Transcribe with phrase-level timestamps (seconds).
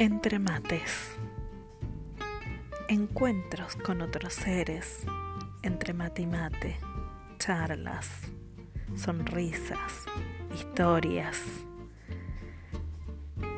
[0.00, 1.18] Entre mates.
[2.88, 5.04] Encuentros con otros seres.
[5.62, 6.80] Entre mate y mate.
[7.38, 8.08] Charlas.
[8.96, 10.06] Sonrisas.
[10.54, 11.38] Historias.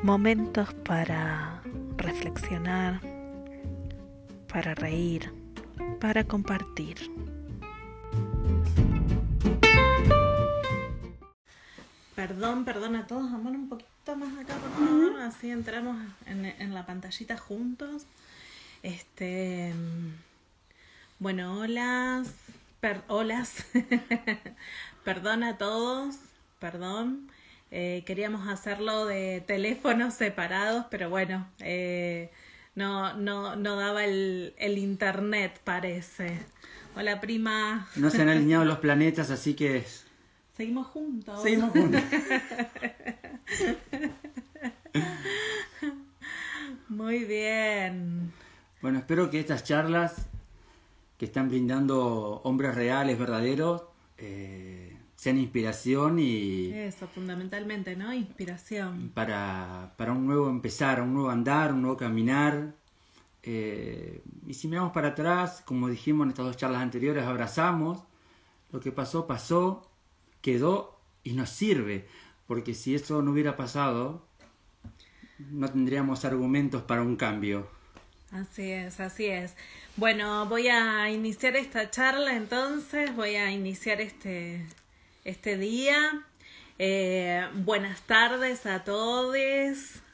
[0.03, 1.63] Momentos para
[1.97, 3.01] reflexionar.
[4.53, 5.33] Para reír.
[6.01, 6.97] Para compartir.
[12.15, 15.21] Perdón, perdón a todos, amor, un poquito más acá, por favor.
[15.23, 18.07] Así entramos en, en la pantallita juntos.
[18.83, 19.73] Este.
[21.19, 22.35] Bueno, holas.
[22.81, 23.65] Per, holas.
[25.05, 26.17] perdón a todos.
[26.59, 27.31] Perdón.
[27.71, 32.31] Eh, queríamos hacerlo de teléfonos separados, pero bueno, eh,
[32.75, 36.39] no, no, no daba el, el internet, parece.
[36.95, 37.89] Hola, prima.
[37.97, 39.87] No se han alineado los planetas, así que
[40.57, 41.43] Seguimos juntos.
[41.43, 42.03] Seguimos juntos.
[46.89, 48.33] Muy bien.
[48.83, 50.29] Bueno, espero que estas charlas
[51.17, 53.85] que están brindando hombres reales, verdaderos,
[54.19, 56.71] eh, sean inspiración y...
[56.73, 58.13] Eso, fundamentalmente, ¿no?
[58.13, 59.11] Inspiración.
[59.15, 62.75] Para, para un nuevo empezar, un nuevo andar, un nuevo caminar.
[63.43, 68.05] Eh, y si miramos para atrás, como dijimos en estas dos charlas anteriores, abrazamos.
[68.71, 69.92] Lo que pasó, pasó
[70.43, 72.07] quedó y nos sirve,
[72.47, 74.27] porque si eso no hubiera pasado,
[75.39, 77.69] no tendríamos argumentos para un cambio.
[78.33, 79.55] Así es, así es.
[79.97, 84.65] Bueno, voy a iniciar esta charla entonces, voy a iniciar este,
[85.25, 86.25] este día.
[86.79, 89.37] Eh, buenas tardes a todos,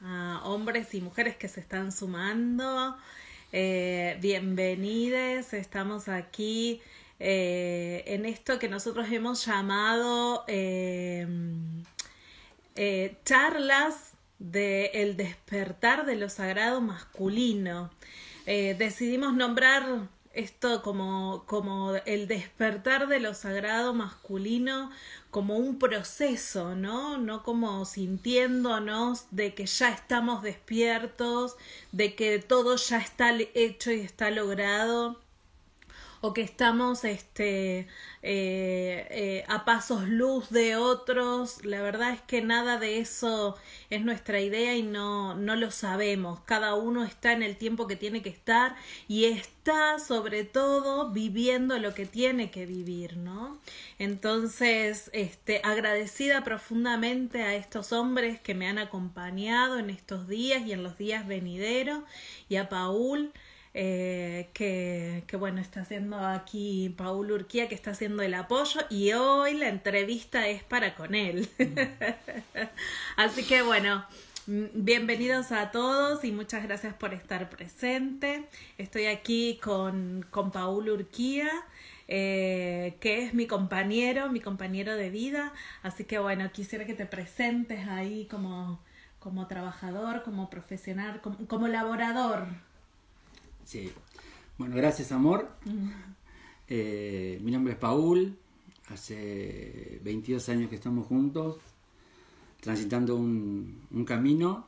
[0.03, 2.97] a hombres y mujeres que se están sumando.
[3.53, 6.83] Eh, bienvenidos, estamos aquí
[7.21, 11.27] eh, en esto que nosotros hemos llamado eh,
[12.77, 17.91] eh, charlas de el despertar de lo sagrado masculino.
[18.47, 24.91] Decidimos nombrar esto como, como el despertar de lo sagrado masculino
[25.31, 27.19] como un proceso, ¿no?
[27.19, 31.57] No como sintiéndonos de que ya estamos despiertos,
[31.93, 35.21] de que todo ya está hecho y está logrado
[36.21, 37.87] o que estamos este,
[38.23, 41.65] eh, eh, a pasos luz de otros.
[41.65, 43.57] La verdad es que nada de eso
[43.91, 46.41] es nuestra idea y no, no lo sabemos.
[46.41, 48.77] Cada uno está en el tiempo que tiene que estar
[49.07, 53.61] y está sobre todo viviendo lo que tiene que vivir, ¿no?
[53.99, 60.73] Entonces, este, agradecida profundamente a estos hombres que me han acompañado en estos días y
[60.73, 62.03] en los días venideros
[62.49, 63.33] y a Paul
[63.81, 69.13] eh, que, que, bueno, está haciendo aquí Paul Urquía, que está haciendo el apoyo y
[69.13, 71.49] hoy la entrevista es para con él.
[73.17, 74.05] Así que bueno,
[74.47, 78.49] bienvenidos a todos y muchas gracias por estar presente.
[78.79, 81.49] Estoy aquí con, con Paul Urquía.
[82.09, 85.53] Eh, que es mi compañero, mi compañero de vida.
[85.85, 88.81] Así que bueno, quisiera que te presentes ahí como,
[89.21, 92.49] como trabajador, como profesional, como, como laborador
[93.69, 93.93] Sí.
[94.57, 95.47] Bueno, gracias, amor.
[96.69, 98.35] Eh, mi nombre es Paul.
[98.89, 101.59] Hace 22 años que estamos juntos,
[102.63, 104.67] transitando un, un camino.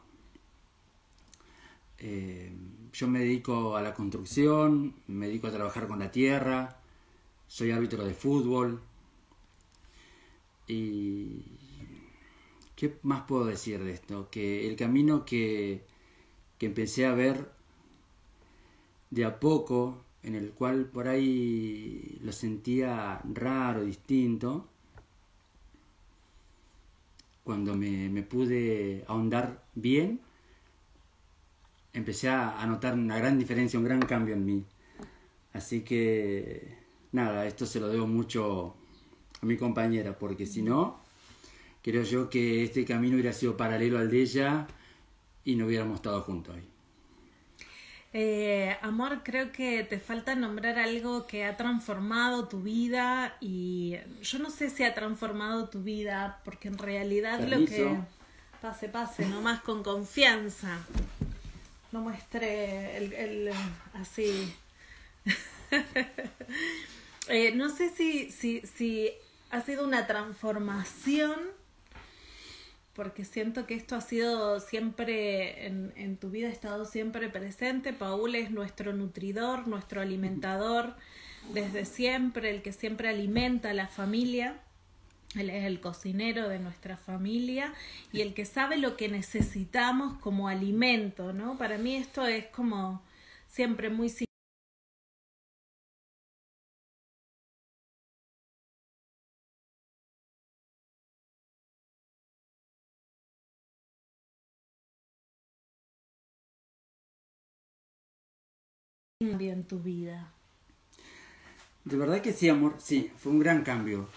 [1.96, 2.52] Eh,
[2.92, 6.76] yo me dedico a la construcción, me dedico a trabajar con la tierra,
[7.48, 8.82] soy árbitro de fútbol.
[10.68, 11.42] ¿Y
[12.76, 14.28] qué más puedo decir de esto?
[14.30, 15.86] Que el camino que,
[16.58, 17.59] que empecé a ver
[19.10, 24.68] de a poco, en el cual por ahí lo sentía raro, distinto,
[27.44, 30.20] cuando me, me pude ahondar bien,
[31.92, 34.64] empecé a notar una gran diferencia, un gran cambio en mí.
[35.52, 36.76] Así que,
[37.12, 38.76] nada, esto se lo debo mucho
[39.42, 41.00] a mi compañera, porque si no,
[41.82, 44.66] creo yo que este camino hubiera sido paralelo al de ella
[45.44, 46.68] y no hubiéramos estado juntos ahí.
[48.12, 54.40] Eh, amor, creo que te falta nombrar algo que ha transformado tu vida y yo
[54.40, 57.84] no sé si ha transformado tu vida porque en realidad Permiso.
[57.84, 58.00] lo que
[58.60, 60.78] pase, pase, nomás con confianza.
[61.92, 63.50] No muestre el, el
[63.94, 64.54] así.
[67.28, 69.10] eh, no sé si, si, si
[69.50, 71.38] ha sido una transformación
[72.94, 77.92] porque siento que esto ha sido siempre en, en, tu vida, ha estado siempre presente.
[77.92, 80.96] Paul es nuestro nutridor, nuestro alimentador
[81.52, 84.60] desde siempre, el que siempre alimenta a la familia.
[85.36, 87.72] Él es el cocinero de nuestra familia
[88.12, 91.56] y el que sabe lo que necesitamos como alimento, ¿no?
[91.56, 93.00] Para mí esto es como
[93.46, 94.08] siempre muy
[109.70, 110.32] tu vida?
[111.84, 114.08] De verdad que sí, amor, sí, fue un gran cambio.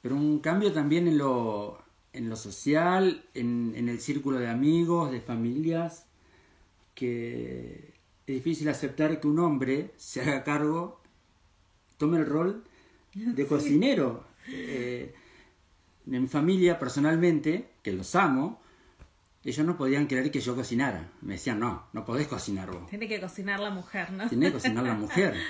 [0.00, 1.78] Pero un cambio también en lo,
[2.14, 6.06] en lo social, en, en el círculo de amigos, de familias,
[6.94, 7.92] que
[8.26, 11.02] es difícil aceptar que un hombre se haga cargo,
[11.98, 12.64] tome el rol
[13.14, 14.24] de cocinero.
[14.48, 15.14] Eh,
[16.10, 18.62] en mi familia, personalmente, que los amo,
[19.48, 21.10] ellos no podían creer que yo cocinara.
[21.22, 22.88] Me decían, no, no podés cocinar vos.
[22.88, 24.28] Tiene que cocinar la mujer, ¿no?
[24.28, 25.34] Tiene que cocinar la mujer.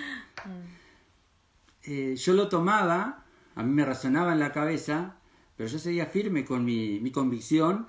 [1.90, 3.24] Eh, yo lo tomaba,
[3.54, 5.16] a mí me razonaba en la cabeza,
[5.56, 7.86] pero yo seguía firme con mi, mi convicción,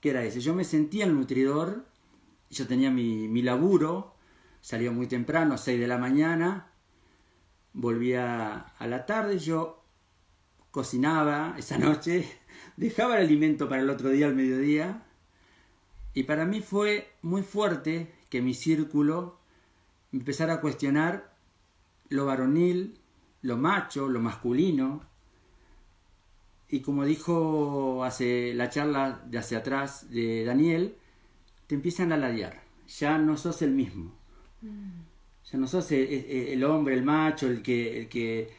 [0.00, 0.40] que era ese.
[0.40, 1.84] Yo me sentía el nutridor,
[2.48, 4.14] yo tenía mi, mi laburo,
[4.60, 6.70] salía muy temprano, a 6 de la mañana,
[7.72, 9.82] volvía a la tarde, yo
[10.70, 12.30] cocinaba esa noche,
[12.76, 15.02] dejaba el alimento para el otro día al mediodía,
[16.14, 19.38] y para mí fue muy fuerte que mi círculo
[20.12, 21.34] empezara a cuestionar
[22.08, 22.98] lo varonil,
[23.42, 25.02] lo macho, lo masculino.
[26.68, 30.96] Y como dijo hace la charla de hacia atrás de Daniel,
[31.66, 32.62] te empiezan a ladear.
[32.98, 34.12] Ya no sos el mismo.
[34.60, 38.52] Ya no sos el, hombre, el macho, el que, el que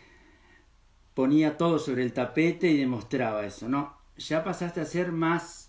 [1.13, 3.68] ponía todo sobre el tapete y demostraba eso.
[3.68, 5.61] No, ya pasaste a ser más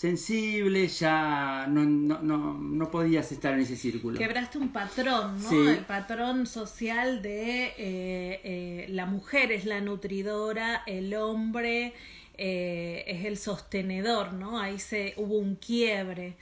[0.00, 4.18] sensible, ya no, no, no, no, podías estar en ese círculo.
[4.18, 5.70] Quebraste un patrón, ¿no?
[5.70, 11.92] El patrón social de eh, eh, la mujer es la nutridora, el hombre
[12.38, 14.58] eh, es el sostenedor, ¿no?
[14.58, 16.38] Ahí se hubo un quiebre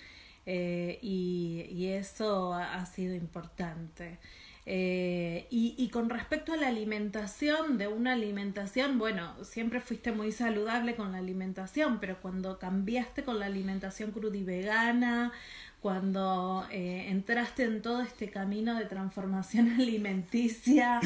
[0.47, 4.19] y, y, eso ha sido importante.
[4.71, 10.95] Eh, y, con respecto a la alimentación, de una alimentación, bueno, siempre fuiste muy saludable
[10.95, 15.33] con la alimentación, pero cuando cambiaste con la alimentación cruda y vegana,
[15.81, 21.01] cuando eh, entraste en todo este camino de transformación alimenticia,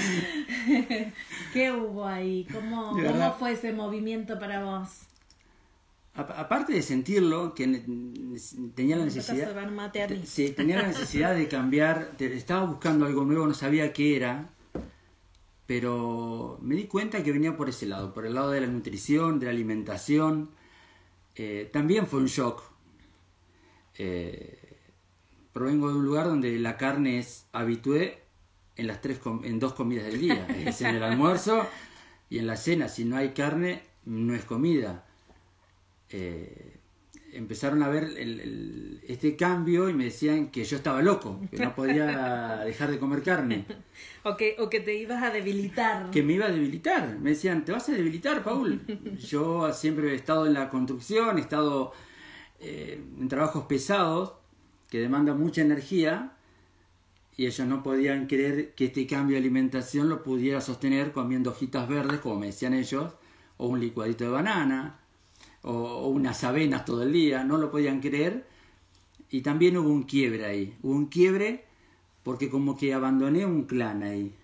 [1.52, 2.48] ¿qué hubo ahí?
[2.52, 5.11] ¿Cómo, ¿Cómo fue ese movimiento para vos?
[6.14, 7.64] Aparte de sentirlo, que
[8.74, 9.54] tenía la necesidad,
[10.56, 14.50] tenía la necesidad de cambiar, estaba buscando algo nuevo, no sabía qué era,
[15.66, 19.38] pero me di cuenta que venía por ese lado, por el lado de la nutrición,
[19.38, 20.50] de la alimentación.
[21.34, 22.62] Eh, también fue un shock.
[23.96, 24.58] Eh,
[25.52, 28.22] provengo de un lugar donde la carne es habitué
[28.76, 31.66] en las tres en dos comidas del día, es en el almuerzo
[32.28, 32.88] y en la cena.
[32.88, 35.06] Si no hay carne, no es comida
[36.12, 36.78] eh,
[37.32, 38.10] empezaron a ver
[39.08, 43.22] este cambio y me decían que yo estaba loco, que no podía dejar de comer
[43.22, 43.64] carne.
[44.22, 46.10] O que, o que te ibas a debilitar.
[46.10, 47.18] Que me iba a debilitar.
[47.18, 48.80] Me decían, te vas a debilitar, Paul.
[49.18, 51.92] yo siempre he estado en la construcción, he estado
[52.60, 54.34] eh, en trabajos pesados
[54.90, 56.34] que demandan mucha energía
[57.36, 61.88] y ellos no podían creer que este cambio de alimentación lo pudiera sostener comiendo hojitas
[61.88, 63.14] verdes, como me decían ellos,
[63.56, 65.01] o un licuadito de banana,
[65.62, 68.46] o, unas avenas todo el día, no lo podían creer.
[69.30, 71.64] Y también hubo un quiebre ahí, hubo un quiebre
[72.22, 74.34] porque como que abandoné un clan ahí.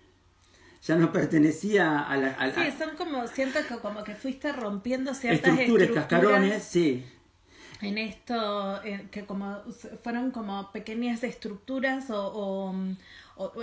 [0.83, 2.53] Ya no pertenecía a la...
[2.53, 5.91] sí, son como, siento que como que fuiste rompiendo ciertas estructuras.
[5.91, 7.05] cascarones, sí.
[7.81, 9.61] En esto, que como
[10.03, 12.73] fueron como pequeñas estructuras o o,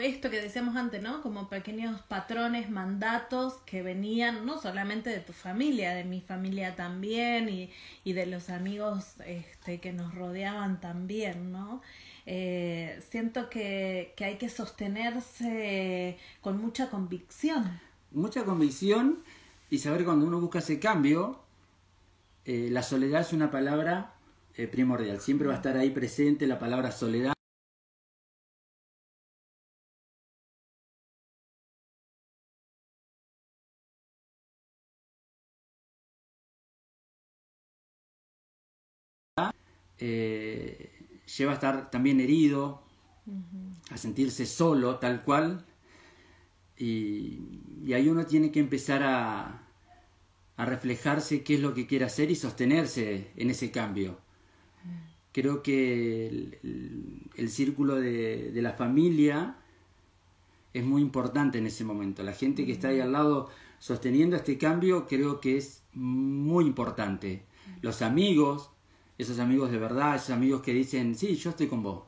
[0.00, 1.22] esto que decíamos antes, ¿no?
[1.22, 7.48] Como pequeños patrones, mandatos que venían no solamente de tu familia, de mi familia también
[7.48, 7.70] y,
[8.02, 11.82] y de los amigos este, que nos rodeaban también, ¿no?
[12.24, 17.80] Eh, siento que, que, hay que sostenerse con mucha convicción.
[18.10, 19.22] Mucha convicción
[19.70, 21.40] y saber cuando uno busca ese cambio,
[22.44, 24.14] eh, la soledad es una palabra
[24.54, 25.20] eh, primordial.
[25.20, 27.35] Siempre va a estar ahí presente la palabra soledad.
[39.98, 40.90] Eh,
[41.36, 42.82] lleva a estar también herido,
[43.90, 45.64] a sentirse solo, tal cual.
[46.78, 47.40] Y,
[47.92, 49.62] ahí uno tiene que empezar a,
[50.56, 54.18] a, reflejarse qué es lo que quiere hacer y sostenerse en ese cambio.
[55.32, 56.58] Creo que
[57.36, 59.56] el, círculo de, de, la familia
[60.72, 62.22] es muy importante en ese momento.
[62.22, 67.44] La gente que está ahí al lado sosteniendo este cambio creo que es muy importante.
[67.82, 68.70] Los amigos,
[69.18, 72.04] esos amigos de verdad, esos amigos que dicen, sí, yo estoy con vos.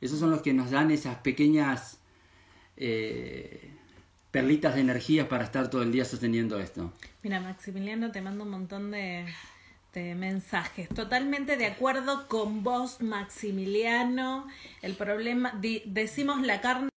[0.00, 1.98] Esos son los que nos dan esas pequeñas
[2.76, 3.70] eh,
[4.30, 6.92] perlitas de energía para estar todo el día sosteniendo esto.
[7.22, 9.26] Mira, Maximiliano, te mando un montón de,
[9.94, 10.88] mensajes.
[10.88, 14.48] Totalmente de acuerdo con vos, Maximiliano.
[14.82, 16.88] El problema, decimos la carne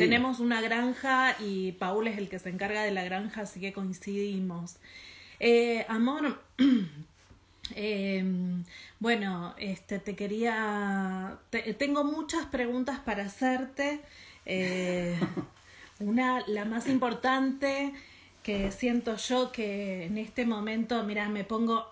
[0.00, 3.72] Tenemos una granja y Paul es el que se encarga de la granja, así que
[3.72, 4.76] coincidimos.
[5.40, 6.42] Eh, amor,
[7.74, 8.64] em,
[8.98, 11.38] bueno, este, te quería.
[11.78, 14.00] tengo muchas preguntas para hacerte.
[14.46, 15.18] Eh,
[16.00, 17.92] una, la más importante
[18.42, 21.88] que siento yo que en este momento, mira, me pongo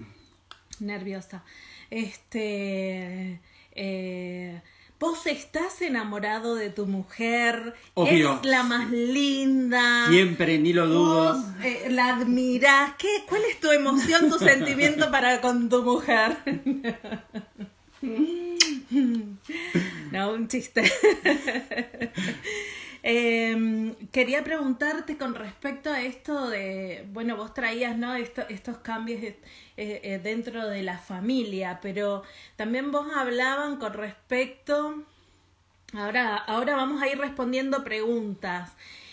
[0.80, 1.42] nerviosa.
[1.90, 3.40] Este.
[3.72, 4.60] Eh,
[4.98, 8.38] Vos estás enamorado de tu mujer, Obvio.
[8.40, 10.08] es la más linda.
[10.08, 11.34] Siempre, ni lo dudo.
[11.34, 12.94] Vos, eh, la admirás.
[12.96, 16.38] ¿Qué, ¿Cuál es tu emoción, tu sentimiento para con tu mujer?
[20.12, 20.90] no, un chiste.
[23.08, 28.16] Em, quería preguntarte con respecto a esto de, bueno, vos traías, ¿no?
[28.16, 29.38] estos cambios eh,
[29.76, 32.24] eh, dentro de la familia, pero
[32.56, 35.04] también vos hablaban con respecto,
[35.94, 38.72] ahora, ahora vamos a ir respondiendo preguntas.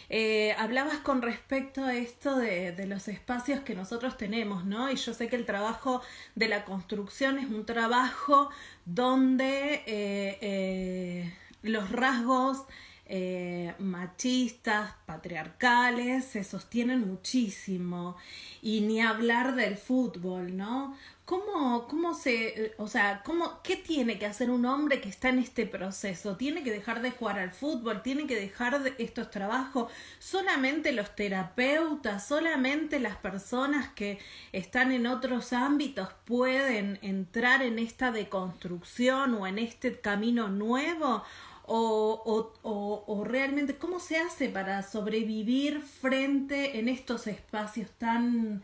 [0.09, 4.91] Eh, hablabas con respecto a esto de, de, los espacios que nosotros tenemos, ¿no?
[4.91, 6.01] Y yo sé que el trabajo
[6.33, 8.50] de la construcción es un trabajo
[8.85, 11.29] donde
[11.62, 12.65] los rasgos
[13.05, 18.15] eh, machistas, patriarcales, se sostienen muchísimo.
[18.62, 20.95] Y ni hablar del fútbol, ¿no?
[21.25, 25.39] ¿Cómo, cómo se, o sea, cómo, qué tiene que hacer un hombre que está en
[25.39, 26.36] este proceso?
[26.36, 28.01] ¿Tiene que dejar de jugar al fútbol?
[28.03, 29.91] ¿Tiene que dejar de estos trabajos?
[30.19, 34.19] ¿Solamente los terapeutas, solamente las personas que
[34.51, 41.24] están en otros ámbitos pueden entrar en esta deconstrucción o en este camino nuevo?
[41.65, 48.63] O, o, o, realmente cómo se hace para sobrevivir frente en estos espacios tan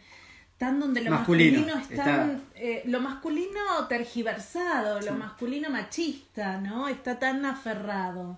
[0.58, 7.46] tan donde lo masculino, está, eh, lo masculino tergiversado lo masculino machista no está tan
[7.46, 8.38] aferrado.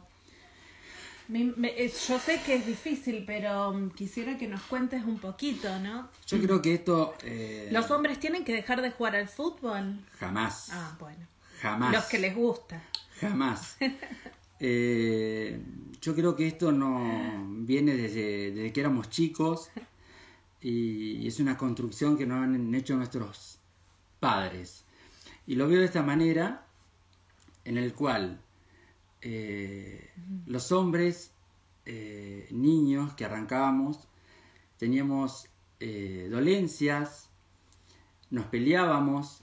[1.34, 6.10] Eh, yo sé que es difícil pero mm, quisiera que nos cuentes un poquito no
[6.27, 10.70] yo creo que esto eh, los hombres tienen que dejar de jugar al fútbol jamás.
[10.72, 11.25] Ah bueno.
[11.62, 11.94] Jamás.
[11.94, 12.82] Los que les gusta.
[13.20, 13.77] Jamás
[14.63, 15.60] Eh,
[16.00, 19.72] yo creo que esto no viene desde, que éramos chicos
[20.62, 23.58] y es una construcción que nos han hecho nuestros
[24.20, 24.86] padres.
[25.48, 26.68] Y lo veo de esta manera,
[27.65, 28.39] en el cual
[29.22, 30.12] eh,
[30.46, 31.32] los hombres,
[31.88, 34.08] eh, niños que arrancábamos,
[34.77, 35.48] teníamos
[36.30, 37.32] dolencias,
[38.30, 39.41] nos peleábamos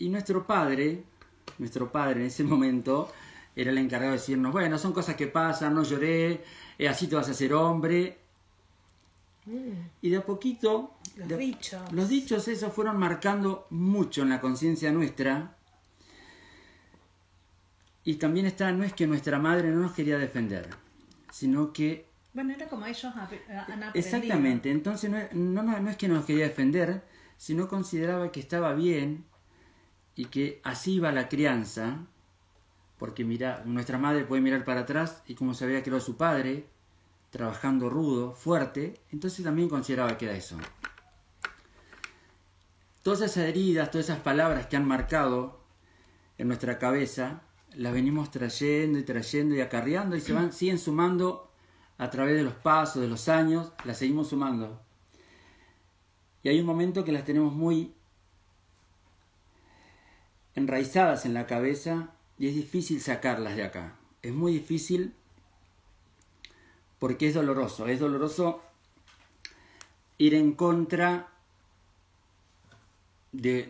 [0.00, 1.04] y nuestro padre,
[1.58, 3.08] nuestro padre en ese momento,
[3.54, 6.42] era el encargado de decirnos, bueno, son cosas que pasan, no lloré,
[6.78, 8.18] eh, así te vas a ser hombre.
[9.46, 9.72] Mm.
[10.00, 10.94] Y de a poquito...
[11.16, 11.92] Los dichos.
[11.92, 15.56] Los dichos esos fueron marcando mucho en la conciencia nuestra.
[18.04, 20.70] Y también está, no es que nuestra madre no nos quería defender,
[21.30, 22.10] sino que...
[22.32, 23.90] Bueno, era como ellos han aprendido.
[23.92, 27.04] Exactamente, entonces no, no, no es que no nos quería defender,
[27.36, 29.26] sino consideraba que estaba bien
[30.16, 32.06] y que así iba la crianza
[33.02, 36.68] porque mira, nuestra madre puede mirar para atrás y como se había creado su padre,
[37.30, 40.56] trabajando rudo, fuerte, entonces también consideraba que era eso.
[43.02, 45.58] Todas esas heridas, todas esas palabras que han marcado
[46.38, 47.42] en nuestra cabeza,
[47.74, 51.50] las venimos trayendo y trayendo y acarreando y se van, siguen sumando
[51.98, 54.80] a través de los pasos, de los años, las seguimos sumando.
[56.44, 57.96] Y hay un momento que las tenemos muy
[60.54, 63.96] enraizadas en la cabeza y es difícil sacarlas de acá.
[64.22, 65.14] Es muy difícil
[66.98, 67.86] porque es doloroso.
[67.88, 68.62] Es doloroso
[70.18, 71.28] ir en contra
[73.32, 73.68] de,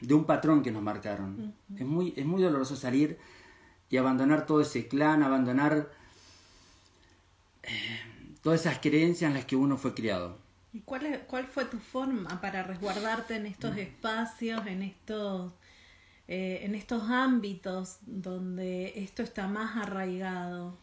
[0.00, 1.54] de un patrón que nos marcaron.
[1.76, 3.18] es, muy, es muy doloroso salir
[3.88, 5.90] y abandonar todo ese clan, abandonar
[8.42, 10.38] todas esas creencias en las que uno fue criado.
[10.72, 15.52] ¿Y cuál, es, cuál fue tu forma para resguardarte en estos espacios, en estos,
[16.30, 20.78] eh, en estos ámbitos donde esto está más arraigado?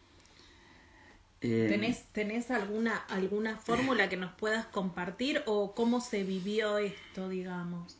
[1.39, 7.30] Eh, ¿Tenés, ¿Tenés alguna, alguna fórmula que nos puedas compartir o cómo se vivió esto,
[7.30, 7.98] digamos?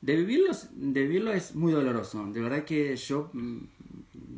[0.00, 2.24] De vivirlo, de vivirlo es muy doloroso.
[2.32, 3.58] De verdad que yo, mm,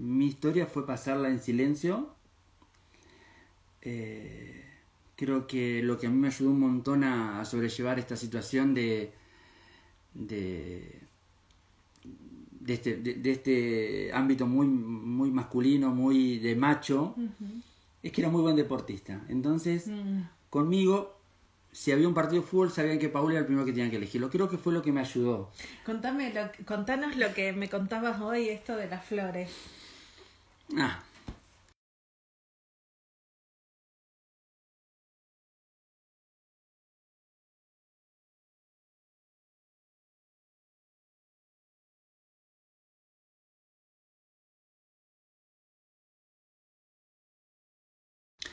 [0.00, 2.12] mi historia fue pasarla en silencio.
[3.82, 4.64] Eh,
[5.14, 8.74] creo que lo que a mí me ayudó un montón a, a sobrellevar esta situación
[8.74, 9.12] de,
[10.14, 10.99] de,
[12.60, 17.14] de, este, de, de este ámbito muy, muy masculino, muy de macho,
[18.02, 19.20] es que era muy buen deportista.
[19.28, 20.22] Entonces, Mm.
[20.50, 21.16] conmigo,
[21.72, 23.96] si había un partido de fútbol, sabían que Paul era el primero que tenían que
[23.96, 24.28] elegirlo.
[24.30, 25.50] Creo que fue lo que me ayudó.
[25.86, 29.50] Contame lo, contanos lo que me contabas hoy, esto de las flores.
[30.76, 31.02] Ah.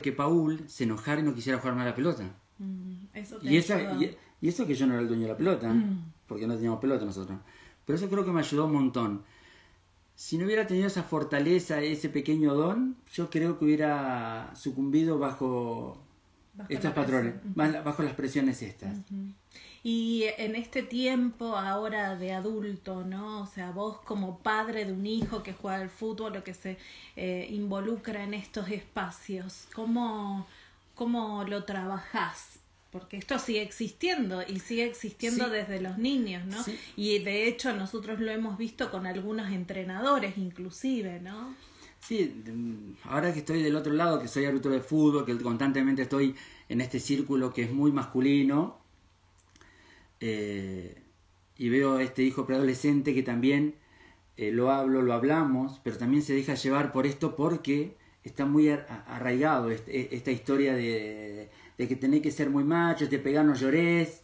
[0.02, 2.24] Que Paul se enojara y no quisiera jugar más a la pelota.
[2.58, 4.02] Mm, Eso te Y, esa, ayudó.
[4.02, 5.74] y, y eso que yo no era el dueño de la pelota,
[6.26, 7.38] porque no teníamos pelota nosotros.
[7.84, 9.22] Pero eso creo que me ayudó un montón.
[10.14, 16.02] Si no hubiera tenido esa fortaleza, ese pequeño don, yo creo que hubiera sucumbido bajo,
[16.54, 17.84] Bajo estos patrones, presión.
[17.84, 18.96] bajo las presiones estas.
[19.84, 23.42] Y en este tiempo ahora de adulto, ¿no?
[23.42, 26.76] O sea, vos como padre de un hijo que juega al fútbol o que se
[27.16, 30.46] eh, involucra en estos espacios, ¿cómo,
[30.94, 32.58] ¿cómo lo trabajás?
[32.90, 35.50] Porque esto sigue existiendo y sigue existiendo Sí.
[35.50, 36.62] desde los niños, ¿no?
[36.62, 36.78] Sí.
[36.96, 41.54] Y de hecho nosotros lo hemos visto con algunos entrenadores inclusive, ¿no?
[42.00, 42.42] Sí,
[43.04, 46.34] ahora que estoy del otro lado, que soy árbitro de fútbol, que constantemente estoy
[46.68, 48.78] en este círculo que es muy masculino,
[50.20, 51.02] eh,
[51.56, 53.74] y veo a este hijo preadolescente que también
[54.36, 58.68] eh, lo hablo, lo hablamos, pero también se deja llevar por esto porque está muy
[58.68, 63.54] arraigado este- esta historia de, de que tenés que ser muy macho, te pegar no
[63.54, 64.22] llores,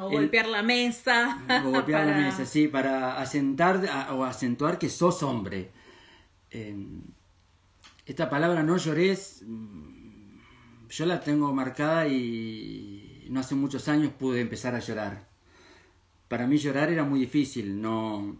[0.00, 1.42] O El- golpear la mesa.
[1.66, 5.70] o golpear la para- mesa, sí, para asentar a- o acentuar que sos hombre.
[6.50, 6.76] Eh,
[8.06, 10.38] esta palabra no llores, mm,
[10.88, 15.26] yo la tengo marcada y no hace muchos años pude empezar a llorar.
[16.28, 18.36] Para mí llorar era muy difícil, no...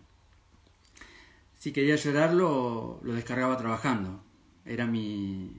[1.58, 4.22] Si quería llorar lo, lo descargaba trabajando,
[4.66, 5.56] era mi,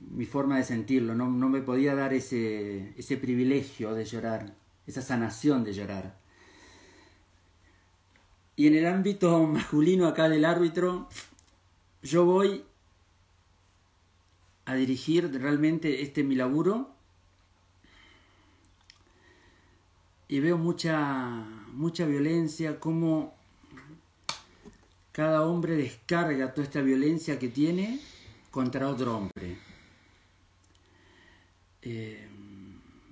[0.00, 4.54] mi forma de sentirlo, no, no me podía dar ese, ese privilegio de llorar,
[4.86, 6.18] esa sanación de llorar.
[8.56, 11.08] Y en el ámbito masculino acá del árbitro,
[12.02, 12.64] yo voy
[14.70, 16.90] a dirigir realmente este mi laburo
[20.28, 23.34] y veo mucha, mucha violencia, como
[25.10, 28.00] cada hombre descarga toda esta violencia que tiene
[28.52, 29.58] contra otro hombre.
[31.82, 32.28] Eh,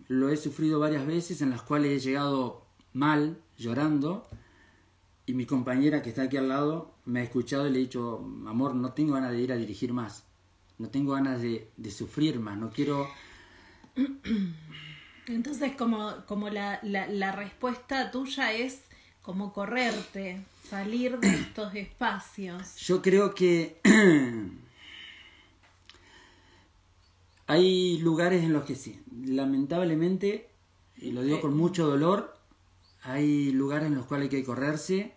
[0.07, 4.29] lo he sufrido varias veces en las cuales he llegado mal, llorando,
[5.27, 8.19] y mi compañera que está aquí al lado me ha escuchado y le he dicho,
[8.47, 10.28] amor, no tengo ganas de ir a dirigir más,
[10.79, 13.09] no tengo ganas de, de sufrir más, no quiero...
[15.27, 18.81] Entonces, como, como la, la, la respuesta tuya es
[19.21, 22.77] como correrte, salir de estos espacios.
[22.77, 23.79] Yo creo que
[27.47, 30.49] hay lugares en los que sí, lamentablemente,
[30.97, 32.39] y lo digo con mucho dolor,
[33.03, 35.15] hay lugares en los cuales hay que correrse.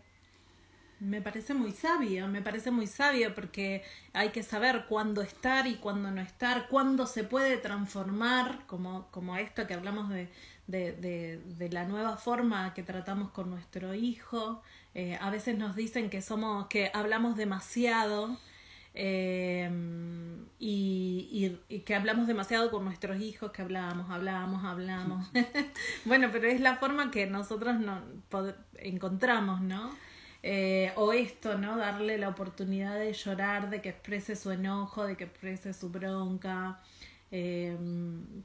[1.02, 3.84] Me parece muy sabio, me parece muy sabio porque
[4.14, 9.36] hay que saber cuándo estar y cuándo no estar, cuándo se puede transformar, como, como
[9.36, 10.30] esto que hablamos de,
[10.68, 14.62] de, de, de la nueva forma que tratamos con nuestro hijo.
[14.94, 18.40] Eh, a veces nos dicen que somos, que hablamos demasiado.
[18.94, 19.70] eh,
[20.60, 21.28] y,
[21.70, 25.32] y, y que hablamos demasiado con nuestros hijos, que hablamos, hablamos, hablamos.
[26.06, 28.02] bueno, pero es la forma que nosotros no,
[28.76, 30.00] encontramos, ¿no?
[30.44, 31.78] Eh, o esto, ¿no?
[31.78, 36.80] Darle la oportunidad de llorar, de que exprese su enojo, de que exprese su bronca.
[37.34, 37.78] Eh,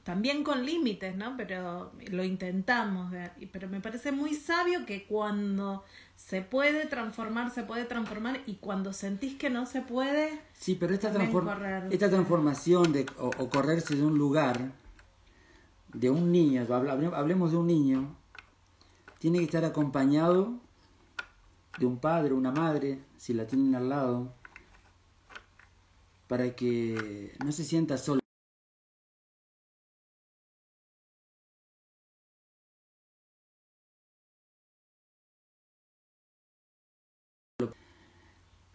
[0.04, 1.36] también con límites, ¿no?
[1.36, 3.12] Pero lo intentamos
[3.50, 5.82] Pero me parece muy sabio que cuando
[6.14, 8.40] se puede transformar, se puede transformar.
[8.46, 13.30] Y cuando sentís que no se puede, Sí, pero esta, transform- esta transformación de, o,
[13.38, 14.70] o correrse de un lugar,
[15.92, 18.14] de un niño, hable- hable- hablemos de un niño,
[19.18, 20.60] tiene que estar acompañado
[21.78, 24.32] de un padre, una madre, si la tienen al lado,
[26.26, 28.20] para que no se sienta solo.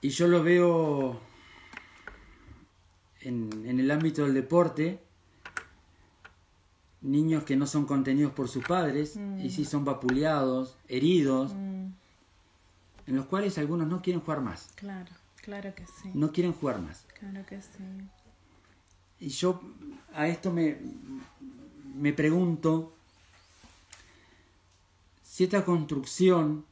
[0.04, 1.22] Y yo lo veo
[3.20, 5.00] en, en, el ámbito del deporte,
[7.02, 11.54] niños que no son contenidos por sus padres y sí son vapuleados, heridos,
[13.12, 14.69] en los cuales algunos no quieren jugar más.
[14.76, 16.12] Claro, claro que sí.
[16.13, 17.06] No quieren jugar más.
[17.19, 17.84] Claro que sí.
[19.19, 19.62] Y yo
[20.13, 20.78] a esto me,
[21.93, 22.95] me pregunto
[25.21, 26.63] si esta construcción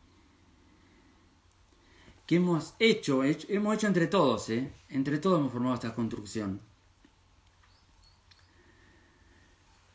[2.25, 4.71] que hemos hecho, hemos hecho entre todos, ¿eh?
[4.87, 6.61] entre todos hemos formado esta construcción.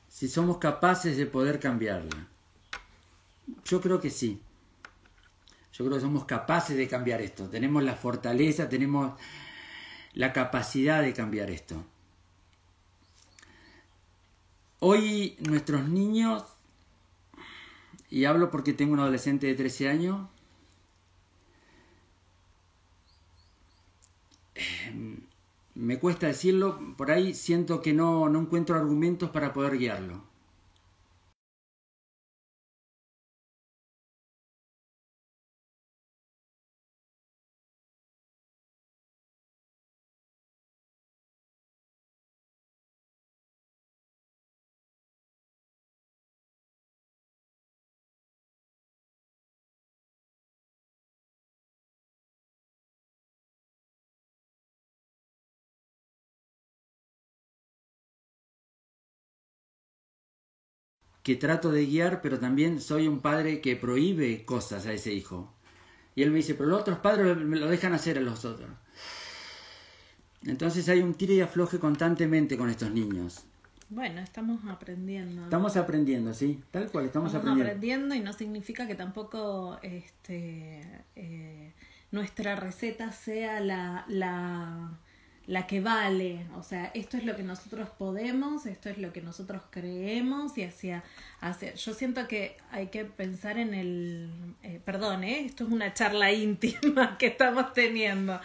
[0.09, 2.28] Si somos capaces de poder cambiarla.
[3.64, 4.42] Yo creo que sí.
[5.74, 7.48] Yo creo que somos capaces de cambiar esto.
[7.48, 9.12] Tenemos la fortaleza, tenemos
[10.12, 11.84] la capacidad de cambiar esto.
[14.78, 16.44] Hoy nuestros niños,
[18.08, 20.28] y hablo porque tengo un adolescente de 13 años,
[25.74, 30.34] me cuesta decirlo, por ahí siento que no, no encuentro argumentos para poder guiarlo.
[61.24, 65.52] Que trato de guiar, pero también soy un padre que prohíbe cosas a ese hijo.
[66.14, 68.70] Y él me dice, pero los otros padres me lo dejan hacer a los otros.
[70.44, 73.46] Entonces hay un tiro y afloje constantemente con estos niños.
[73.88, 75.44] Bueno, estamos aprendiendo.
[75.44, 77.70] Estamos aprendiendo, sí, tal cual, estamos, estamos aprendiendo.
[77.70, 78.14] aprendiendo.
[78.14, 80.82] y no significa que tampoco este,
[81.16, 81.72] eh,
[82.10, 84.98] nuestra receta sea la, la
[85.46, 89.20] la que vale, o sea, esto es lo que nosotros podemos, esto es lo que
[89.20, 91.04] nosotros creemos y hacia,
[91.76, 94.30] yo siento que hay que pensar en el,
[94.62, 95.44] eh, perdón, ¿eh?
[95.44, 98.40] esto es una charla íntima que estamos teniendo,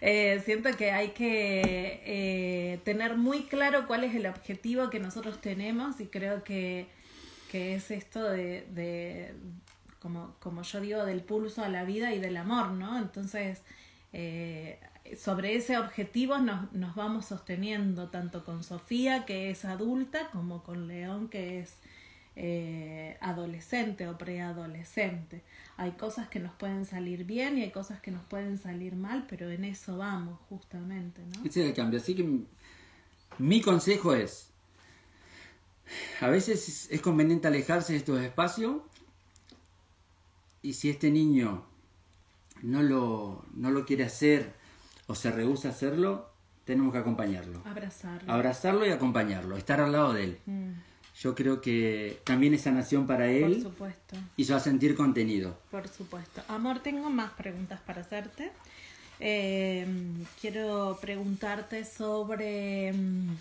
[0.00, 5.40] eh, siento que hay que eh, tener muy claro cuál es el objetivo que nosotros
[5.40, 6.86] tenemos y creo que,
[7.50, 9.34] que es esto de, de
[9.98, 12.98] como, como yo digo, del pulso a la vida y del amor, ¿no?
[12.98, 13.62] Entonces,
[15.16, 20.88] sobre ese objetivo nos, nos, vamos sosteniendo, tanto con Sofía, que es adulta, como con
[20.88, 21.76] León, que es
[22.36, 25.42] eh, adolescente o preadolescente.
[25.76, 29.26] Hay cosas que nos pueden salir bien y hay cosas que nos pueden salir mal,
[29.28, 31.22] pero en eso vamos, justamente.
[31.22, 31.44] ¿no?
[31.44, 32.00] Ese es el cambio.
[32.00, 32.40] Así que
[33.38, 34.50] mi consejo es,
[36.20, 38.78] a veces es conveniente alejarse de estos espacios
[40.62, 41.64] y si este niño
[42.62, 44.54] no lo, no lo quiere hacer,
[45.06, 46.30] o se rehúsa a hacerlo,
[46.64, 47.62] tenemos que acompañarlo.
[47.64, 48.32] Abrazarlo.
[48.32, 50.38] Abrazarlo y acompañarlo, estar al lado de él.
[50.46, 50.70] Mm.
[51.20, 54.16] Yo creo que también esa nación para él Por supuesto.
[54.36, 55.56] y se va a sentir contenido.
[55.70, 56.42] Por supuesto.
[56.48, 58.50] Amor, tengo más preguntas para hacerte.
[59.20, 59.86] Eh,
[60.40, 63.36] quiero preguntarte sobre, mm,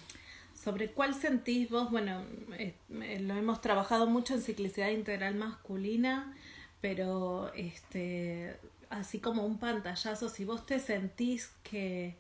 [0.64, 2.22] sobre cuál sentís vos, bueno,
[2.60, 2.76] eh,
[3.22, 6.32] lo hemos trabajado mucho en ciclicidad integral masculina,
[6.80, 8.56] pero este
[9.00, 12.16] así como un pantallazo, si vos te sentís que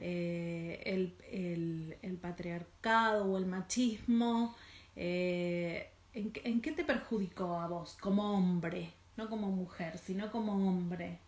[0.00, 4.54] eh, el, el, el, patriarcado o el machismo,
[4.96, 8.92] eh, ¿en, ¿en, qué te perjudicó a vos como hombre?
[9.16, 11.18] No como mujer, sino como hombre.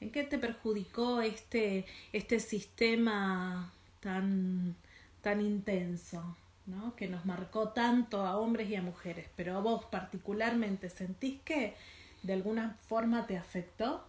[0.00, 4.76] ¿En qué te perjudicó este, este sistema tan,
[5.22, 6.36] tan intenso?
[6.66, 6.96] ¿no?
[6.96, 11.74] que nos marcó tanto a hombres y a mujeres, pero a vos particularmente sentís que
[12.22, 14.02] de alguna forma te afectó?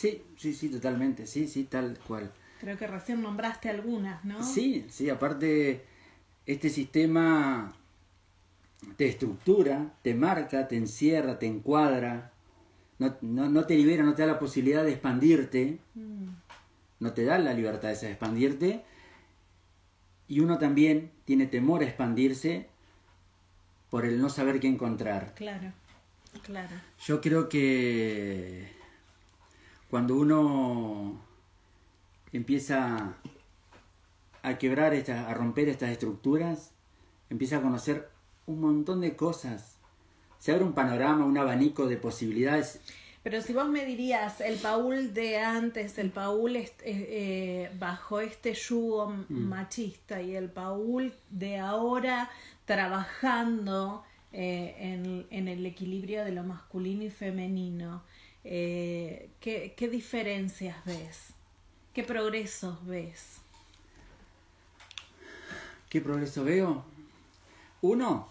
[0.00, 2.32] Sí, sí, sí, totalmente, sí, sí, tal cual.
[2.58, 4.42] Creo que recién nombraste algunas, ¿no?
[4.42, 5.84] Sí, sí, aparte
[6.46, 7.74] este sistema
[8.96, 12.32] te estructura, te marca, te encierra, te encuadra,
[12.98, 16.28] no, no, no te libera, no te da la posibilidad de expandirte, mm.
[17.00, 18.82] no te da la libertad de expandirte,
[20.28, 22.70] y uno también tiene temor a expandirse
[23.90, 25.34] por el no saber qué encontrar.
[25.34, 25.74] Claro,
[26.42, 26.74] claro.
[27.04, 28.79] Yo creo que
[29.90, 31.20] cuando uno
[32.32, 33.16] empieza
[34.42, 36.72] a quebrar, estas, a romper estas estructuras,
[37.28, 38.08] empieza a conocer
[38.46, 39.76] un montón de cosas.
[40.38, 42.80] Se abre un panorama, un abanico de posibilidades
[43.22, 48.54] Pero si vos me dirías, el Paul de antes, el Paul eh, eh, bajo este
[48.54, 49.34] yugo mm.
[49.34, 52.30] machista y el Paul de ahora
[52.64, 58.02] trabajando eh, en, en, el equilibrio de lo masculino y femenino,
[58.42, 61.34] ¿qué, ¿qué diferencias ves?
[61.92, 63.40] ¿Qué progresos ves?
[65.88, 66.84] ¿Qué progreso veo?
[67.82, 68.28] Uno,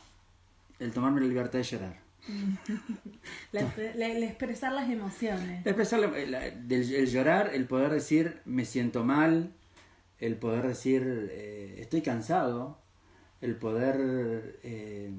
[0.79, 1.99] el tomarme la libertad de llorar.
[3.53, 5.65] el expresar las emociones.
[5.65, 9.51] Expresar el, llorar, el poder decir me siento mal,
[10.19, 12.79] el poder decir eh, estoy cansado,
[13.41, 15.11] el poder eh,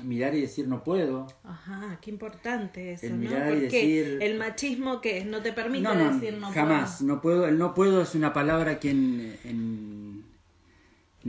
[0.00, 1.26] mirar y decir no puedo.
[1.44, 6.38] Ajá, qué importante eso, el mirar Y decir, el machismo que no te permite decir
[6.38, 7.46] no jamás, no puedo.
[7.46, 10.24] El no puedo es una palabra que en, en,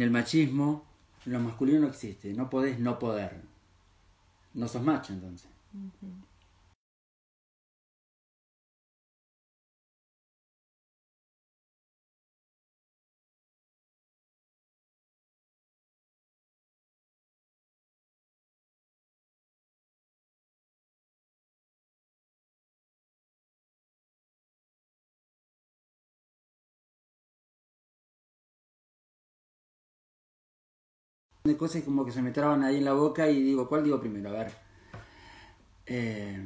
[0.02, 0.86] el machismo,
[1.26, 2.34] en lo masculino no existe.
[2.34, 3.42] No podés no poder.
[4.54, 5.50] No sos macho entonces.
[31.50, 34.00] De cosas como que se me traban ahí en la boca y digo, ¿cuál digo
[34.00, 34.30] primero?
[34.30, 34.52] A ver.
[35.86, 36.40] Eh,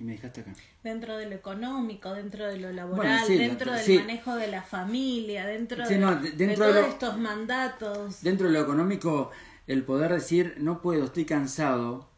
[0.00, 0.54] y me dejaste acá.
[0.82, 5.86] Dentro de lo económico, dentro de lo laboral, dentro del manejo de la familia, dentro,
[5.86, 8.22] de, todos estos mandatos.
[8.22, 9.30] Dentro de lo económico,
[9.66, 12.08] el poder decir, no puedo, estoy cansado,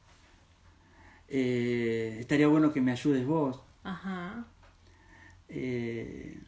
[1.28, 3.60] eh, estaría bueno que me ayudes vos.
[3.82, 4.44] Ajá.
[5.54, 6.38] Eh,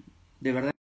[0.40, 0.73] de verdad.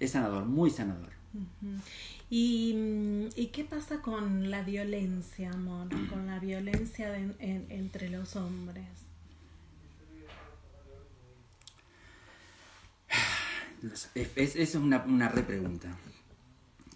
[0.00, 1.12] Es sanador, muy sanador.
[2.28, 5.88] ¿Y, qué pasa con la violencia, amor?
[6.10, 8.86] Con la violencia entre los hombres.
[14.14, 15.96] Es, es una, una repregunta.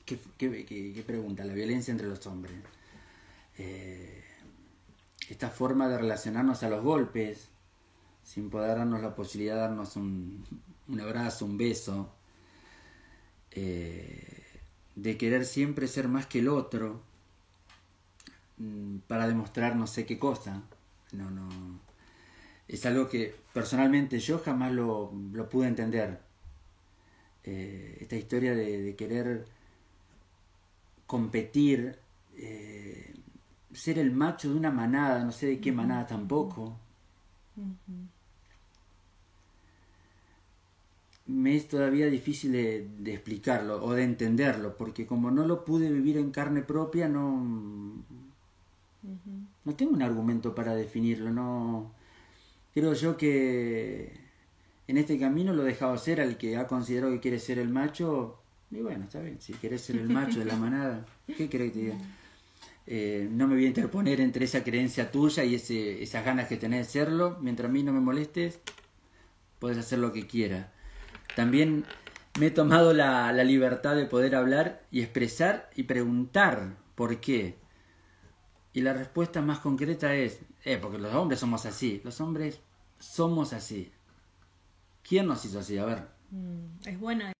[0.04, 1.44] ¿Qué, qué, pregunta?
[1.44, 2.54] La violencia entre los hombres.
[3.56, 4.24] Eh,
[5.28, 7.48] esta forma de relacionarnos a los golpes,
[8.24, 10.44] sin poder darnos la posibilidad de darnos un,
[10.88, 12.12] un abrazo, un beso,
[13.54, 14.42] eh,
[14.96, 17.00] de querer siempre ser más que el otro
[18.58, 20.62] mm, para demostrar no sé qué cosa.
[21.12, 21.48] No, no.
[22.68, 25.12] Es algo que personalmente yo jamás lo,
[25.50, 26.20] pude entender.
[27.44, 29.44] Eh, esta historia de, querer
[31.06, 31.98] competir,
[32.36, 33.14] eh,
[33.72, 36.78] ser el macho de una manada, no sé de qué manada tampoco
[41.26, 46.18] me es todavía difícil de, explicarlo o de entenderlo, porque como no lo pude vivir
[46.18, 48.04] en carne propia, no,
[49.64, 51.30] no tengo un argumento para definirlo.
[51.30, 51.92] No
[52.74, 54.12] creo yo que
[54.86, 57.70] en este camino lo he dejado ser al que ha considerado que quiere ser el
[57.70, 58.38] macho.
[58.70, 61.78] Y bueno, está bien, si quieres ser el macho de la manada, ¿qué querés que
[61.78, 61.96] te diga?
[62.86, 66.56] Eh, no me voy a interponer entre esa creencia tuya y ese, esas ganas que
[66.56, 67.38] tenés de serlo.
[67.40, 68.60] Mientras a mí no me molestes,
[69.58, 70.73] puedes hacer lo que quieras.
[71.34, 71.84] También
[72.38, 77.58] me he tomado la, libertad de poder hablar y expresar y preguntar por qué.
[78.72, 82.60] Y la respuesta más concreta es, eh, porque los hombres somos así, los hombres
[82.98, 83.92] somos así.
[85.06, 85.78] ¿Quién nos hizo así?
[85.78, 86.08] A ver.
[86.30, 87.33] Mm, es bueno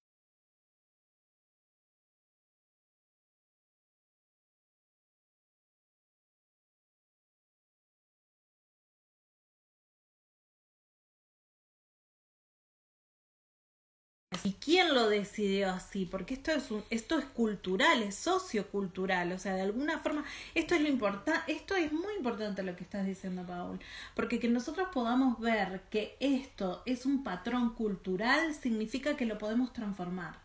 [14.42, 16.06] ¿Y quién lo decidió así?
[16.06, 20.80] Porque esto es esto es cultural, es sociocultural, o sea, de alguna forma esto es
[20.80, 23.78] lo importante, esto es muy importante lo que estás diciendo, Paul,
[24.14, 29.72] porque que nosotros podamos ver que esto es un patrón cultural significa que lo podemos
[29.72, 30.42] transformar.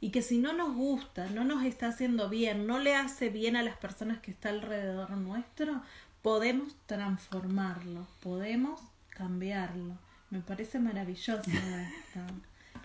[0.00, 3.54] Y que si no nos gusta, no nos está haciendo bien, no le hace bien
[3.54, 5.80] a las personas que está alrededor nuestro,
[6.22, 8.80] podemos transformarlo, podemos
[9.10, 9.96] cambiarlo.
[10.30, 12.20] Me parece maravilloso esto.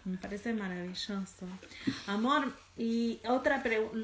[0.08, 1.46] Me parece maravilloso.
[2.08, 3.62] Amor, y otra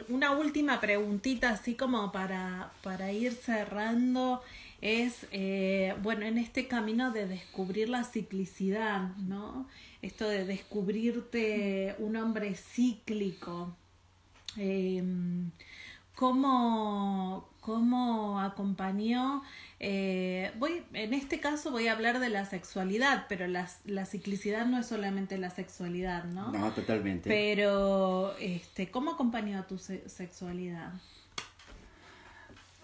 [0.10, 4.42] una última preguntita así como para, para ir cerrando
[4.82, 9.66] es, eh, bueno, en este camino de descubrir la ciclicidad, ¿no?
[10.02, 13.74] Esto de descubrirte un hombre cíclico.
[14.58, 15.02] Eh,
[16.24, 19.44] ¿cómo, ¿Cómo acompañó
[19.82, 24.66] eh, voy, en este caso voy a hablar de la sexualidad, pero la, la ciclicidad
[24.66, 26.54] no es solamente la sexualidad, ¿no?
[26.54, 27.30] No, totalmente.
[27.30, 30.94] Pero, este, ¿cómo acompañó a tu sexualidad?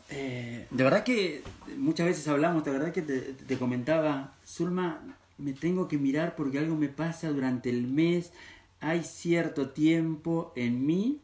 [0.10, 1.42] Eh, de verdad que
[1.78, 5.00] muchas veces hablamos, de verdad que te, te comentaba, Zulma,
[5.38, 8.34] me tengo que mirar porque algo me pasa durante el mes,
[8.82, 11.22] hay cierto tiempo en mí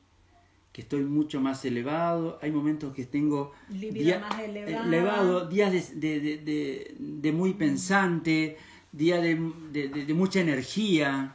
[0.76, 5.48] que estoy mucho más elevado, hay momentos que tengo más elevado.
[5.48, 8.58] días de, muy pensante,
[8.92, 11.34] días de, mucha energía.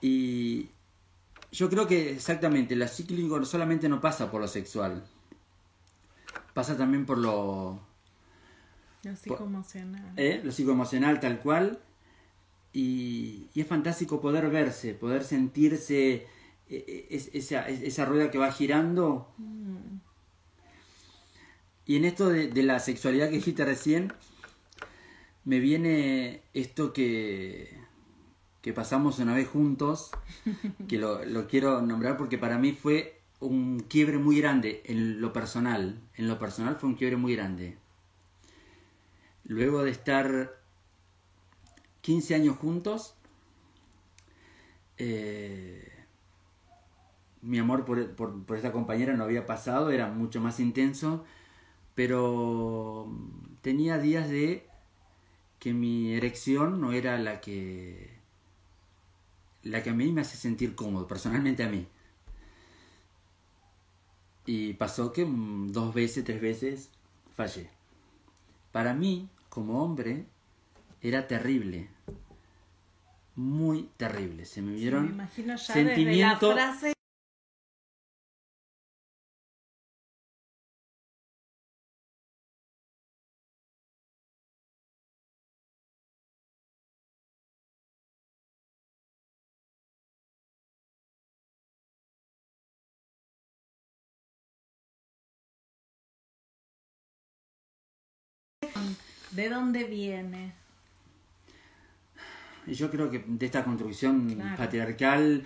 [0.00, 0.70] Y
[1.52, 5.06] yo creo que exactamente, la cíclico no solamente no pasa por lo sexual,
[6.52, 7.78] pasa también por lo...
[9.04, 10.14] Lo psicoemocional.
[10.16, 10.40] ¿eh?
[10.42, 11.78] Lo psicoemocional tal cual.
[12.72, 16.26] Y, y es fantástico poder verse, poder sentirse
[16.68, 19.32] es, esa, esa, rueda que va girando.
[19.38, 19.98] Mm.
[21.86, 24.12] Y en esto de, la sexualidad que dijiste recién,
[25.44, 27.78] me viene esto que,
[28.62, 30.10] que pasamos una vez juntos,
[30.88, 35.32] que lo, lo, quiero nombrar porque para mí fue un quiebre muy grande en lo
[35.32, 36.00] personal.
[36.16, 37.76] En lo personal fue un quiebre muy grande.
[39.44, 40.58] Luego de estar
[42.00, 43.14] 15 años juntos,
[44.98, 45.93] eh,
[47.44, 51.24] mi amor por, por, esta compañera no había pasado, era mucho más intenso,
[51.94, 53.08] pero
[53.60, 54.66] tenía días de
[55.58, 58.14] que mi erección no era la que
[59.62, 61.86] la que a mí me hace sentir cómodo, personalmente a mí.
[64.46, 66.90] Y pasó que dos veces, tres veces
[67.34, 67.70] fallé.
[68.72, 70.26] Para mí, como hombre,
[71.00, 71.88] era terrible.
[73.36, 74.44] Muy terrible.
[74.44, 76.93] Se me vieron sentimientos.
[99.34, 100.54] ¿De dónde viene?
[102.66, 105.44] Yo creo que de esta construcción patriarcal,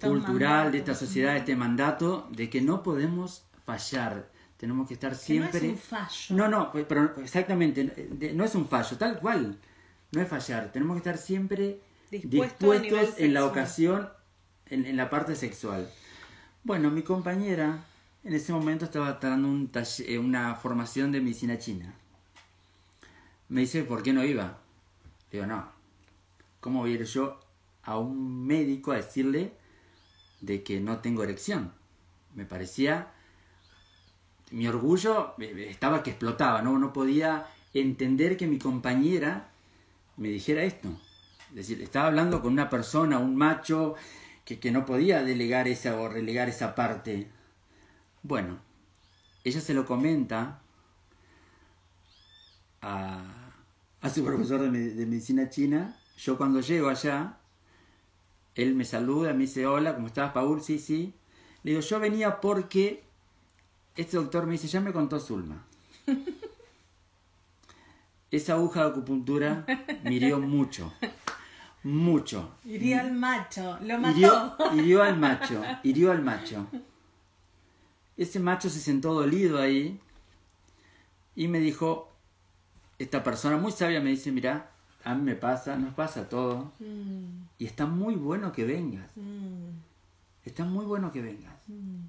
[0.00, 4.30] cultural, de esta sociedad, de este mandato, de que no podemos fallar.
[4.56, 5.60] Tenemos que estar siempre.
[5.60, 6.36] no es un fallo.
[6.36, 9.58] No, no, pero exactamente, no es un fallo, tal cual.
[10.12, 10.70] No es fallar.
[10.70, 14.08] Tenemos que estar siempre dispuestos en la ocasión,
[14.66, 15.90] en, la parte sexual.
[16.62, 17.84] Bueno, mi compañera
[18.22, 21.94] en ese momento estaba dando un eh, una formación de medicina china
[23.50, 24.58] me dice, ¿por qué no iba?
[25.30, 25.68] Le digo, no.
[26.60, 27.40] ¿Cómo voy a ir yo
[27.82, 29.52] a un médico a decirle
[30.40, 31.72] de que no tengo erección?
[32.34, 33.12] Me parecía...
[34.52, 36.78] Mi orgullo estaba que explotaba, ¿no?
[36.78, 39.50] No podía entender que mi compañera
[40.16, 40.88] me dijera esto.
[41.50, 43.94] Es decir, estaba hablando con una persona, un macho,
[44.44, 47.28] que, que no podía delegar esa o relegar esa parte.
[48.22, 48.58] Bueno,
[49.44, 50.60] ella se lo comenta
[52.82, 53.19] a,
[54.00, 55.96] a su profesor de, medicina china.
[56.16, 57.38] Yo cuando llego allá,
[58.54, 60.62] él me saluda, me dice, hola, ¿cómo estás, Paul?
[60.62, 61.14] Sí, sí.
[61.62, 63.02] Le digo, yo venía porque
[63.96, 65.66] este doctor me dice, ya me contó Zulma.
[68.30, 69.66] Esa aguja de acupuntura
[70.04, 70.92] me hirió mucho.
[71.82, 72.54] Mucho.
[72.64, 74.16] Hirió al macho, lo mató.
[74.16, 76.66] Hirió, hirió al macho, hirió al macho.
[78.16, 79.98] Ese macho se sentó dolido ahí
[81.34, 82.09] y me dijo,
[83.00, 84.70] esta persona muy sabia me dice, mira,
[85.04, 86.72] a mí me pasa, nos pasa todo.
[86.78, 87.44] Mm.
[87.58, 89.10] Y está muy bueno que vengas.
[89.16, 89.70] Mm.
[90.44, 91.54] Está muy bueno que vengas.
[91.66, 92.00] Mm.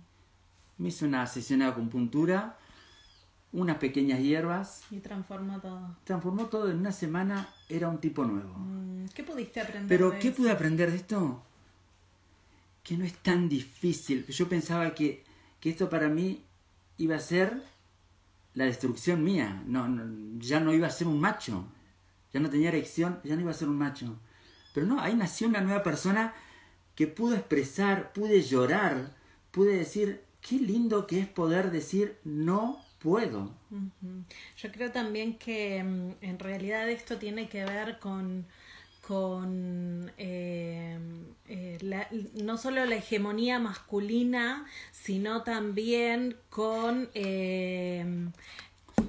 [0.77, 2.57] Me hizo una sesión de acupuntura,
[3.53, 4.83] unas pequeñas hierbas.
[4.91, 5.95] Y transformó todo.
[6.03, 6.69] Transformó todo.
[6.69, 8.53] En una semana era un tipo nuevo.
[9.13, 9.87] ¿Qué pudiste aprender?
[9.87, 11.41] Pero, ¿qué pude aprender de esto?
[12.83, 14.25] Que no es tan difícil.
[14.27, 15.23] Yo pensaba que,
[15.61, 16.43] que esto para mí
[16.97, 17.63] iba a ser
[18.53, 19.63] la destrucción mía.
[19.65, 19.87] No,
[20.39, 21.65] ya no iba a ser un macho.
[22.33, 24.19] Ya no tenía erección, ya no iba a ser un macho.
[24.73, 26.33] Pero no, ahí nació una nueva persona
[26.95, 29.15] que pudo expresar, pude llorar,
[29.51, 33.51] pude decir, qué lindo que es poder decir no puedo.
[34.57, 38.45] Yo creo también que mm, en realidad esto tiene que ver con,
[39.05, 40.90] con eh,
[41.81, 42.07] eh,
[42.41, 48.05] no solo la hegemonía masculina, sino también con, eh,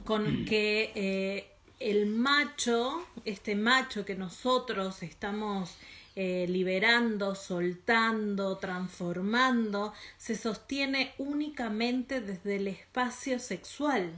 [0.04, 5.76] con que el macho, este macho que nosotros estamos
[6.14, 14.12] eh, liberando, soltando, transformando, se sostiene únicamente desde el espacio sexual.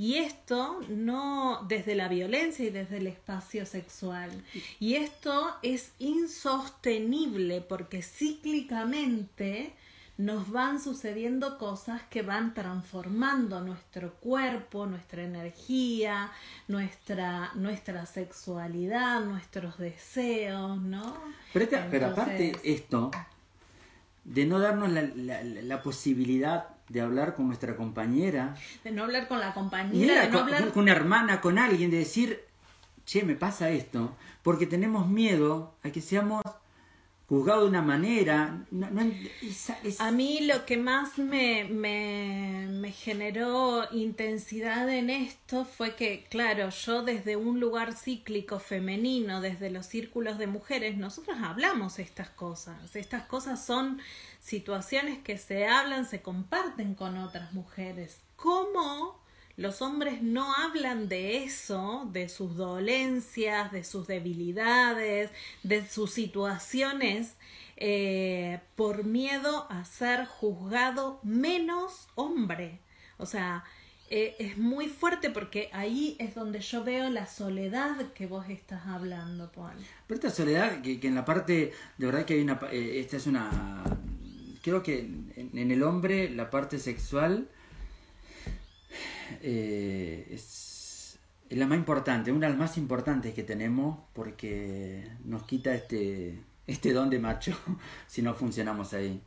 [0.00, 4.30] Y esto no desde la violencia y desde el espacio sexual.
[4.78, 9.74] Y esto es insostenible porque cíclicamente
[10.16, 16.32] nos van sucediendo cosas que van transformando nuestro cuerpo, nuestra energía,
[16.66, 21.14] nuestra, nuestra sexualidad, nuestros deseos, ¿no?
[21.52, 23.10] Pero, pero aparte esto,
[24.24, 25.02] de no darnos la,
[25.42, 28.56] la, posibilidad de hablar con nuestra compañera.
[28.82, 31.90] De no hablar con la compañera, de no con, hablar con una hermana, con alguien,
[31.90, 32.40] de decir,
[33.06, 36.42] che, me pasa esto, porque tenemos miedo a que seamos
[37.28, 38.66] juzgado de una manera.
[40.00, 46.70] A mí lo que más me, me, me, generó intensidad en esto fue que, claro,
[46.70, 52.96] yo desde un lugar cíclico femenino, desde los círculos de mujeres, nosotros hablamos estas cosas.
[52.96, 54.00] Estas cosas son
[54.40, 58.20] situaciones que se hablan, se comparten con otras mujeres.
[58.36, 59.20] ¿Cómo?
[59.56, 65.30] Los hombres no hablan de eso, de sus dolencias, de sus debilidades,
[65.62, 67.34] de sus situaciones,
[67.76, 72.80] eh, por miedo a ser juzgado menos hombre.
[73.18, 73.64] O sea,
[74.08, 78.86] eh, es muy fuerte porque ahí es donde yo veo la soledad que vos estás
[78.86, 79.74] hablando, Paul.
[80.06, 83.26] Pero esta soledad, que, en la parte, de verdad que hay una, eh, esta es
[83.26, 83.82] una,
[84.62, 87.48] creo que en el hombre la parte sexual
[89.42, 91.18] eh, es,
[91.50, 96.92] la más importante, una de las más importantes que tenemos porque nos quita este, este
[96.92, 97.56] don de macho
[98.06, 99.20] si no funcionamos ahí.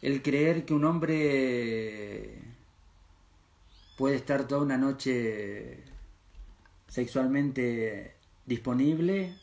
[0.00, 2.38] El creer que un hombre
[3.96, 5.78] puede estar toda una noche
[6.88, 8.14] sexualmente
[8.46, 9.34] disponible,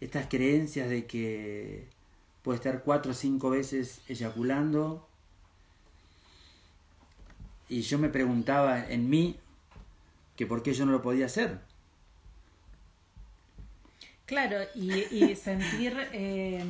[0.00, 1.88] estas creencias de que
[2.44, 5.08] puede estar cuatro o cinco veces eyaculando,
[7.68, 9.36] y yo me preguntaba en mí
[10.36, 11.58] que por qué yo no lo podía hacer.
[14.26, 16.64] Claro, y, sentir eh,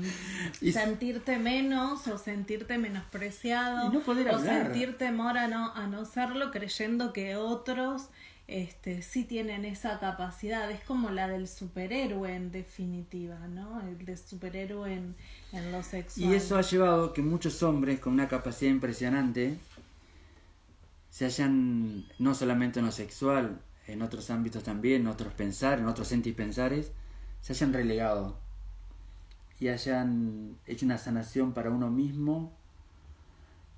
[0.72, 7.37] sentirte menos o sentirte menospreciado o sentir temor a no, a no serlo creyendo que
[7.37, 8.09] otros
[8.47, 10.70] este, sí tienen esa capacidad.
[10.70, 13.80] Es como la del superhéroe en definitiva, ¿no?
[13.80, 15.16] El de superhéroe en,
[15.53, 16.30] en lo sexual.
[16.30, 19.57] Y eso ha llevado que muchos hombres con una capacidad impresionante
[21.11, 25.86] se hayan, no solamente en lo sexual, en otros ámbitos también, en otros pensar, en
[25.86, 26.90] otros sentir pensares,
[27.40, 28.36] se hayan relegado
[29.61, 32.53] y hayan hecho una sanación para uno mismo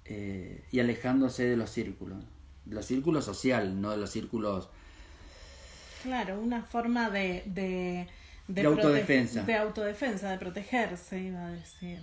[0.05, 2.25] eh, y alejándose de los círculos,
[2.69, 4.69] los círculos social, no de los círculos...
[6.03, 7.43] Claro, una forma de...
[7.47, 8.07] De,
[8.49, 9.43] de, de autodefensa.
[9.43, 12.01] De autodefensa, de protegerse, iba a decir.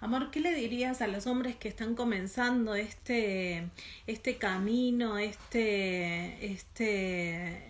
[0.00, 3.70] Amor, ¿qué le dirías a los hombres que están comenzando este,
[4.06, 7.62] este camino, este, este,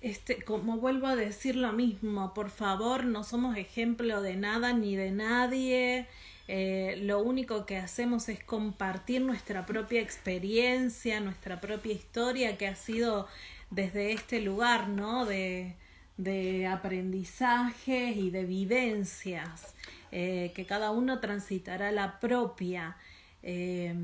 [0.00, 4.96] este, como vuelvo a decir lo mismo, por favor, no somos ejemplo de nada ni
[4.96, 6.06] de nadie.
[6.48, 12.74] Eh, lo único que hacemos es compartir nuestra propia experiencia, nuestra propia historia que ha
[12.74, 13.28] sido
[13.70, 15.26] desde este lugar, ¿no?
[15.26, 15.76] De,
[16.16, 19.74] de aprendizajes y de vivencias.
[20.10, 22.96] Eh, que cada uno transitará la propia.
[23.42, 23.94] Eh,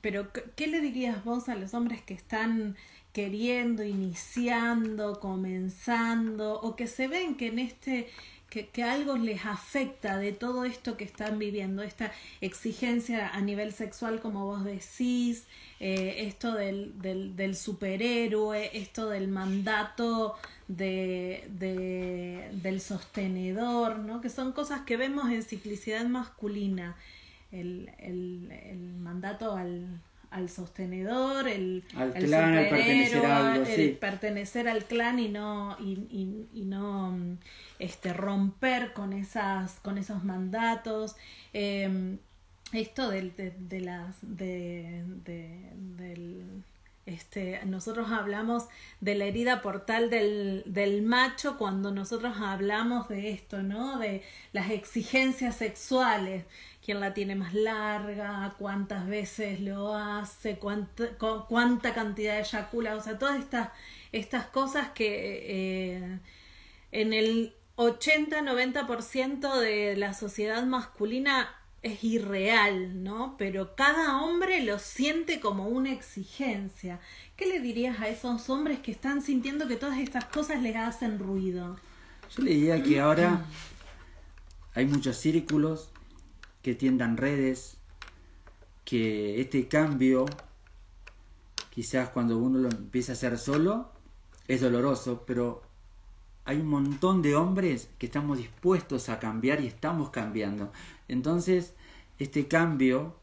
[0.00, 2.76] pero, ¿qué le dirías vos a los hombres que están
[3.12, 8.08] queriendo, iniciando, comenzando, o que se ven que en este
[8.54, 13.72] que, que, algo les afecta de todo esto que están viviendo, esta exigencia a nivel
[13.72, 15.48] sexual, como vos decís,
[15.80, 20.36] eh, esto del, del, del, superhéroe, esto del mandato
[20.68, 24.20] de, de, del sostenedor, ¿no?
[24.20, 26.96] que son cosas que vemos en ciclicidad masculina,
[27.50, 30.00] el, el, el mandato al,
[30.34, 35.92] al sostenedor, el, al clan, el pertenecer, algo, el pertenecer al clan y no, y,
[36.10, 37.16] y, y, no
[37.78, 41.16] este, romper con, esas, con esos mandatos.
[41.52, 42.16] Eh,
[42.72, 46.64] esto del, de, de, las, de, de, del
[47.06, 48.64] este, nosotros hablamos
[49.00, 53.98] de la herida portal del, del macho cuando nosotros hablamos de esto, ¿no?
[53.98, 54.22] De
[54.52, 56.44] las exigencias sexuales.
[56.84, 61.16] Quién la tiene más larga, cuántas veces lo hace, cuánta,
[61.48, 63.70] cuánta cantidad de eyacula, o sea, todas estas,
[64.12, 66.18] estas cosas que eh,
[66.92, 73.36] en el 80-90% de la sociedad masculina es irreal, ¿no?
[73.38, 77.00] Pero cada hombre lo siente como una exigencia.
[77.36, 81.18] ¿Qué le dirías a esos hombres que están sintiendo que todas estas cosas les hacen
[81.18, 81.78] ruido?
[82.36, 83.44] Yo le diría que ahora
[84.74, 85.90] hay muchos círculos
[86.64, 87.76] que tiendan redes,
[88.86, 90.24] que este cambio,
[91.68, 93.90] quizás cuando uno lo empieza a hacer solo,
[94.48, 95.62] es doloroso, pero
[96.46, 100.72] hay un montón de hombres que estamos dispuestos a cambiar y estamos cambiando.
[101.06, 101.74] Entonces,
[102.18, 103.14] este cambio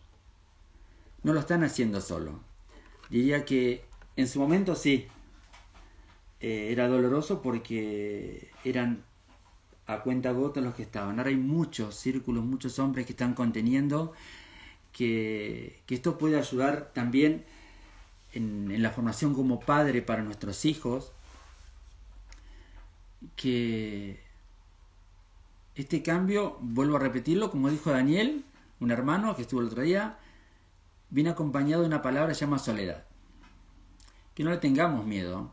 [1.23, 2.41] no lo están haciendo solo.
[3.09, 3.83] Diría que
[4.17, 5.07] en su momento sí,
[6.41, 9.03] eh, era doloroso porque eran
[9.93, 11.19] a cuenta gota los que estaban.
[11.19, 14.13] Ahora hay muchos círculos, muchos hombres que están conteniendo
[14.93, 17.45] que, esto puede ayudar también
[18.33, 21.11] en, en la formación como padre para nuestros hijos,
[23.35, 24.19] que
[25.75, 28.43] este cambio, vuelvo a repetirlo, como dijo Daniel,
[28.79, 30.17] un hermano que estuvo el otro día,
[31.09, 33.05] viene acompañado de una palabra que llama soledad.
[34.33, 35.51] Que no le tengamos miedo,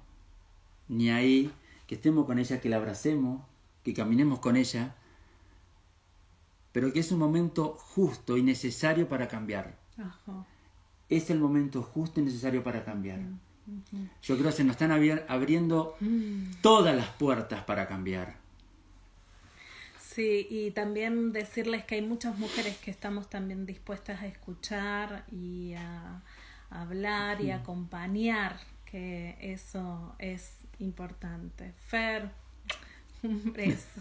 [0.88, 1.52] ni ahí,
[1.86, 3.42] que estemos con ella, que la abracemos,
[3.82, 4.94] que caminemos con ella,
[6.72, 9.78] pero que es un momento justo y necesario para cambiar.
[11.08, 13.20] Es el momento justo y necesario para cambiar.
[14.22, 14.92] Yo creo que se nos están
[15.28, 16.60] abriendo mm.
[16.62, 18.36] todas las puertas para cambiar.
[20.18, 25.74] Sí, y también decirles que hay muchas mujeres que estamos también dispuestas a escuchar y
[25.74, 26.22] a,
[26.70, 31.72] hablar y a acompañar, que eso es importante.
[31.86, 32.30] Fer,
[33.56, 34.00] eso.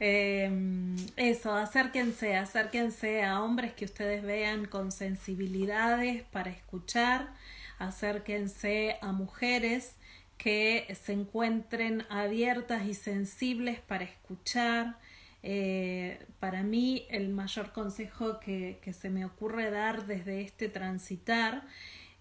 [0.00, 7.32] Em, eso, acérquense, acérquense a hombres que ustedes vean con sensibilidades para escuchar,
[7.78, 9.96] acérquense a mujeres
[10.38, 14.98] que se encuentren abiertas y sensibles para escuchar.
[15.42, 21.66] Eh, para mí el mayor consejo que, se me ocurre dar desde este transitar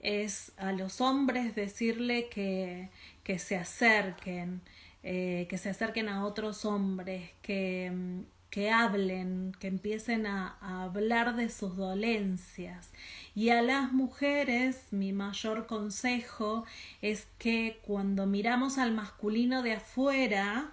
[0.01, 2.89] es a los hombres decirle que,
[3.23, 4.61] que se acerquen,
[5.03, 7.91] eh, que se acerquen a otros hombres, que,
[8.53, 12.91] que hablen, que empiecen a, hablar de sus dolencias.
[13.33, 16.63] Y a las mujeres mi mayor consejo
[17.01, 20.71] es que cuando miramos al masculino de afuera,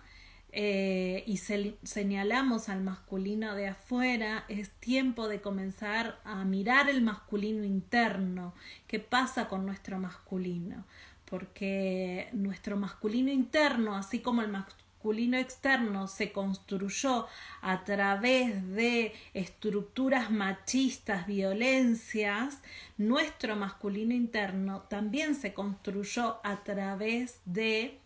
[0.52, 7.64] eh, y señalamos al masculino de afuera, es tiempo de comenzar a mirar el masculino
[7.64, 8.52] interno,
[8.88, 10.84] qué pasa con nuestro masculino,
[11.30, 17.26] porque nuestro masculino interno, así como el masculino externo se construyó
[17.62, 22.58] a través de estructuras machistas, violencias,
[22.98, 27.96] nuestro masculino interno también se construyó a través de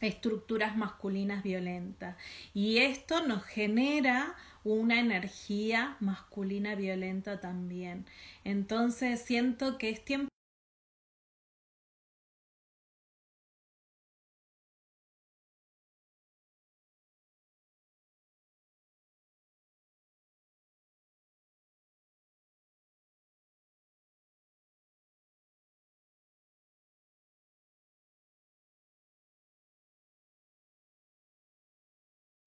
[0.00, 2.16] estructuras masculinas violentas.
[2.54, 8.04] Y esto nos genera una energía masculina violenta también.
[8.44, 10.30] Entonces siento que es tiempo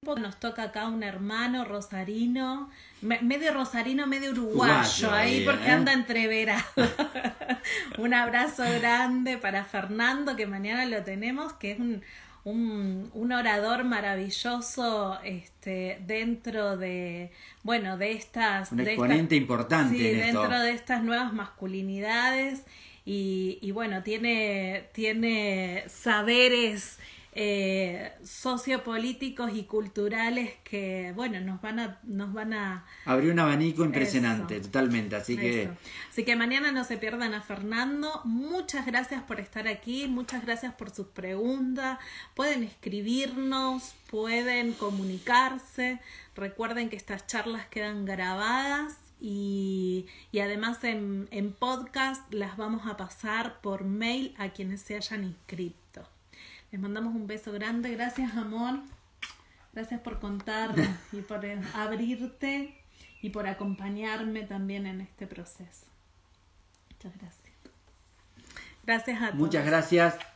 [0.03, 2.69] Nos toca acá un hermano rosarino,
[3.01, 5.71] medio rosarino, medio uruguayo, ahí porque ¿eh?
[5.71, 6.63] anda entreverado.
[7.97, 12.01] un abrazo grande para Fernando, que mañana lo tenemos, que es un,
[12.43, 17.31] un, un, orador maravilloso este, dentro de,
[17.63, 18.71] bueno, de estas...
[18.71, 19.97] Un exponente importante.
[19.97, 22.63] Sí, dentro de estas nuevas masculinidades
[23.05, 26.99] y, y bueno, tiene, tiene saberes
[27.35, 31.99] eh, sociopolíticos y culturales que, bueno, nos van a...
[32.03, 35.69] Nos van a Abrió un abanico impresionante, totalmente, así que...
[36.09, 38.21] Así que mañana no se pierdan a Fernando.
[38.23, 41.97] Muchas gracias por estar aquí, muchas gracias por sus preguntas.
[42.35, 45.99] Pueden escribirnos, pueden comunicarse.
[46.35, 52.97] Recuerden que estas charlas quedan grabadas y, y, además en, en, podcast las vamos a
[52.97, 56.12] pasar por mail a quienes se hayan inscrito.
[56.73, 57.91] Les mandamos un beso grande.
[57.91, 58.79] Gracias, amor.
[59.73, 60.73] Gracias por contar
[61.11, 61.45] y por
[61.75, 62.75] abrirte
[63.21, 65.85] y por acompañarme también en este proceso.
[66.89, 67.53] Muchas gracias.
[68.87, 69.39] Gracias a todos.
[69.39, 70.32] Muchas gracias.